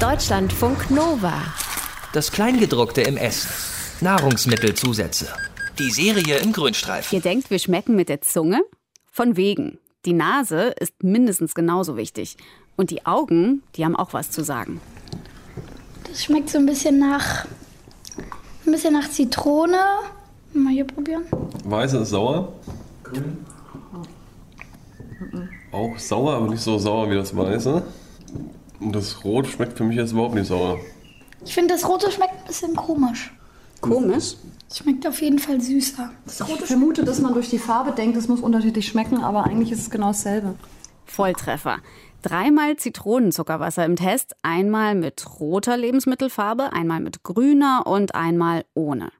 [0.00, 1.42] Deutschlandfunk Nova.
[2.12, 3.50] Das Kleingedruckte im Essen.
[4.00, 5.26] Nahrungsmittelzusätze.
[5.80, 7.16] Die Serie im Grünstreifen.
[7.16, 8.60] Ihr denkt, wir schmecken mit der Zunge?
[9.10, 9.80] Von wegen.
[10.04, 12.36] Die Nase ist mindestens genauso wichtig.
[12.76, 14.80] Und die Augen, die haben auch was zu sagen.
[16.08, 17.46] Das schmeckt so ein bisschen nach.
[18.66, 19.80] Ein bisschen nach Zitrone.
[20.52, 21.24] Mal hier probieren.
[21.64, 22.52] Weiße ist sauer.
[23.02, 23.44] Grün.
[25.72, 27.82] Auch sauer, aber nicht so sauer wie das Weiße.
[28.80, 30.78] Und das Rot schmeckt für mich jetzt überhaupt nicht sauer.
[31.44, 33.32] Ich finde, das Rote schmeckt ein bisschen komisch.
[33.80, 34.34] Komisch?
[34.72, 36.10] Schmeckt auf jeden Fall süßer.
[36.26, 39.80] Ich vermute, dass man durch die Farbe denkt, es muss unterschiedlich schmecken, aber eigentlich ist
[39.80, 40.54] es genau dasselbe.
[41.06, 41.78] Volltreffer.
[42.22, 49.10] Dreimal Zitronenzuckerwasser im Test, einmal mit roter Lebensmittelfarbe, einmal mit grüner und einmal ohne.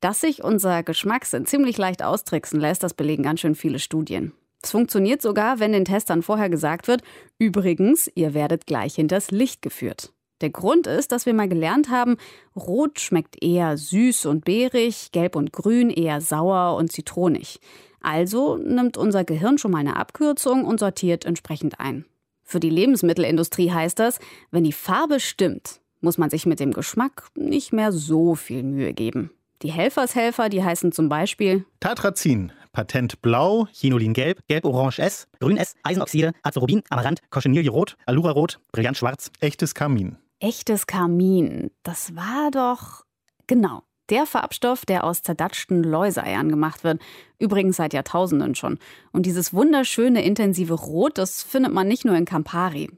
[0.00, 4.32] Dass sich unser Geschmackssinn ziemlich leicht austricksen lässt, das belegen ganz schön viele Studien.
[4.64, 7.02] Es funktioniert sogar, wenn den Testern vorher gesagt wird,
[7.38, 10.14] übrigens, ihr werdet gleich hinters Licht geführt.
[10.40, 12.16] Der Grund ist, dass wir mal gelernt haben,
[12.56, 17.60] Rot schmeckt eher süß und beerig, Gelb und Grün eher sauer und zitronig.
[18.00, 22.06] Also nimmt unser Gehirn schon mal eine Abkürzung und sortiert entsprechend ein.
[22.42, 24.18] Für die Lebensmittelindustrie heißt das,
[24.50, 28.94] wenn die Farbe stimmt, muss man sich mit dem Geschmack nicht mehr so viel Mühe
[28.94, 29.30] geben.
[29.60, 35.74] Die Helfershelfer, die heißen zum Beispiel Tatrazin, Patent Blau, Chinolin Gelb, Gelb-Orange S, Grün S,
[35.84, 40.18] Eisenoxide, Azorubin, Amaranth, Cochenille Rot, Allura Rot, Brillant Schwarz, echtes Kamin.
[40.40, 43.06] Echtes Kamin, das war doch
[43.46, 47.00] genau der Farbstoff, der aus zerdatschten Läuseeiern gemacht wird.
[47.38, 48.78] Übrigens seit Jahrtausenden schon.
[49.12, 52.90] Und dieses wunderschöne, intensive Rot, das findet man nicht nur in Campari.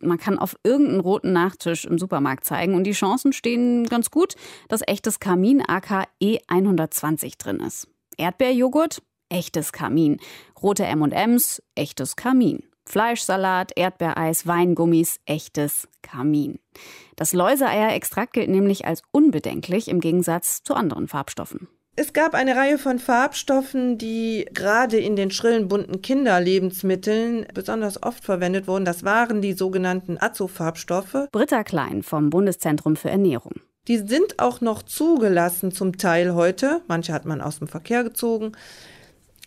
[0.00, 4.34] Man kann auf irgendeinen roten Nachtisch im Supermarkt zeigen und die Chancen stehen ganz gut,
[4.68, 7.88] dass echtes Kamin AK E120 drin ist.
[8.16, 9.02] Erdbeerjoghurt,
[9.32, 10.18] echtes Kamin.
[10.62, 12.62] Rote M&Ms, echtes Kamin.
[12.84, 16.58] Fleischsalat, Erdbeereis, Weingummis, echtes Kamin.
[17.16, 21.68] Das Läuseeierextrakt gilt nämlich als unbedenklich im Gegensatz zu anderen Farbstoffen.
[21.94, 28.24] Es gab eine Reihe von Farbstoffen, die gerade in den schrillen bunten Kinderlebensmitteln besonders oft
[28.24, 28.86] verwendet wurden.
[28.86, 31.28] Das waren die sogenannten Azofarbstoffe.
[31.32, 33.60] Britta Klein vom Bundeszentrum für Ernährung.
[33.88, 36.80] Die sind auch noch zugelassen zum Teil heute.
[36.86, 38.52] Manche hat man aus dem Verkehr gezogen.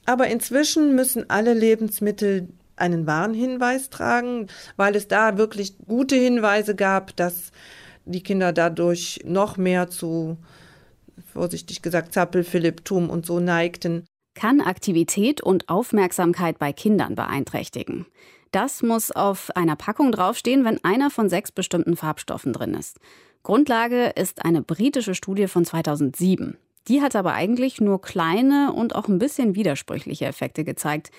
[0.06, 7.16] Aber inzwischen müssen alle Lebensmittel einen Warnhinweis tragen, weil es da wirklich gute Hinweise gab,
[7.16, 7.52] dass
[8.06, 10.38] die Kinder dadurch noch mehr zu,
[11.34, 14.06] vorsichtig gesagt, Zappelphilipptum und so neigten.
[14.36, 18.06] Kann Aktivität und Aufmerksamkeit bei Kindern beeinträchtigen.
[18.52, 23.00] Das muss auf einer Packung draufstehen, wenn einer von sechs bestimmten Farbstoffen drin ist.
[23.44, 26.58] Grundlage ist eine britische Studie von 2007.
[26.88, 31.12] Die hat aber eigentlich nur kleine und auch ein bisschen widersprüchliche Effekte gezeigt.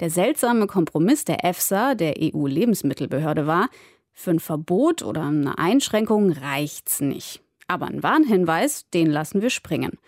[0.00, 3.70] Der seltsame Kompromiss der EFSA, der EU-Lebensmittelbehörde, war,
[4.12, 7.42] für ein Verbot oder eine Einschränkung reicht's nicht.
[7.66, 9.98] Aber ein Warnhinweis, den lassen wir springen.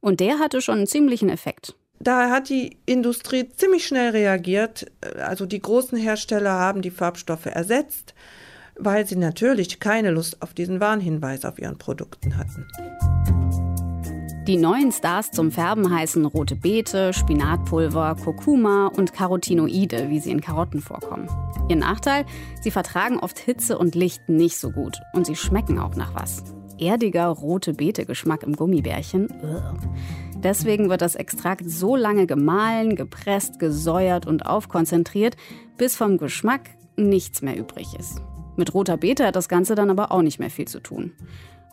[0.00, 1.74] Und der hatte schon einen ziemlichen Effekt.
[1.98, 4.86] Da hat die Industrie ziemlich schnell reagiert.
[5.18, 8.14] Also die großen Hersteller haben die Farbstoffe ersetzt,
[8.78, 12.66] weil sie natürlich keine Lust auf diesen Warnhinweis auf ihren Produkten hatten.
[14.46, 20.40] Die neuen Stars zum Färben heißen rote Beete, Spinatpulver, Kurkuma und Carotinoide, wie sie in
[20.40, 21.28] Karotten vorkommen.
[21.68, 22.24] Ihr Nachteil?
[22.60, 26.44] Sie vertragen oft Hitze und Licht nicht so gut und sie schmecken auch nach was.
[26.78, 29.26] Erdiger rote Beete-Geschmack im Gummibärchen.
[30.36, 35.36] Deswegen wird das Extrakt so lange gemahlen, gepresst, gesäuert und aufkonzentriert,
[35.76, 38.22] bis vom Geschmack nichts mehr übrig ist.
[38.56, 41.12] Mit roter Beete hat das Ganze dann aber auch nicht mehr viel zu tun.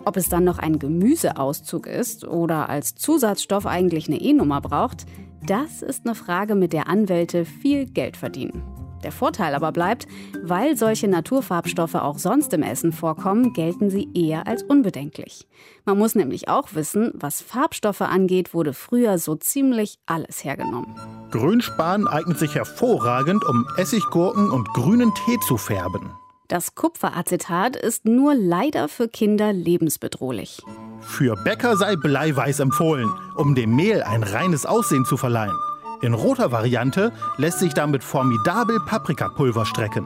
[0.06, 5.06] Ob es dann noch ein Gemüseauszug ist oder als Zusatzstoff eigentlich eine E-Nummer braucht,
[5.46, 8.64] das ist eine Frage, mit der Anwälte viel Geld verdienen.
[9.04, 10.08] Der Vorteil aber bleibt,
[10.42, 15.48] weil solche Naturfarbstoffe auch sonst im Essen vorkommen, gelten sie eher als unbedenklich.
[15.86, 20.96] Man muss nämlich auch wissen, was Farbstoffe angeht, wurde früher so ziemlich alles hergenommen.
[21.32, 26.12] Grünspan eignet sich hervorragend, um Essiggurken und grünen Tee zu färben.
[26.54, 30.62] Das Kupferacetat ist nur leider für Kinder lebensbedrohlich.
[31.02, 35.58] Für Bäcker sei Bleiweiß empfohlen, um dem Mehl ein reines Aussehen zu verleihen.
[36.04, 40.06] In roter Variante lässt sich damit formidabel Paprikapulver strecken.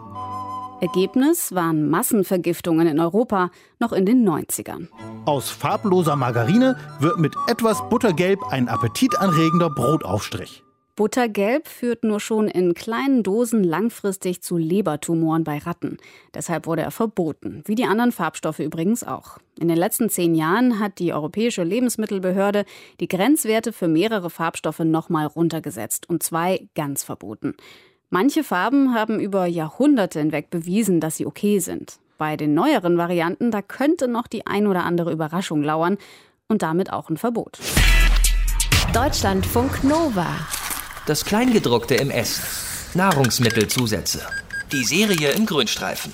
[0.80, 3.50] Ergebnis waren Massenvergiftungen in Europa
[3.82, 4.88] noch in den 90ern.
[5.26, 10.64] Aus farbloser Margarine wird mit etwas Buttergelb ein appetitanregender Brotaufstrich.
[10.98, 16.00] Buttergelb führt nur schon in kleinen Dosen langfristig zu Lebertumoren bei Ratten.
[16.34, 19.38] Deshalb wurde er verboten, wie die anderen Farbstoffe übrigens auch.
[19.60, 22.66] In den letzten zehn Jahren hat die Europäische Lebensmittelbehörde
[23.00, 27.54] die Grenzwerte für mehrere Farbstoffe nochmal runtergesetzt und zwei ganz verboten.
[28.10, 32.00] Manche Farben haben über Jahrhunderte hinweg bewiesen, dass sie okay sind.
[32.18, 36.00] Bei den neueren Varianten, da könnte noch die ein oder andere Überraschung lauern
[36.48, 37.60] und damit auch ein Verbot.
[38.94, 40.26] Deutschlandfunk Nova.
[41.08, 42.44] Das Kleingedruckte im Essen.
[42.94, 44.20] Nahrungsmittelzusätze.
[44.74, 46.12] Die Serie im Grünstreifen.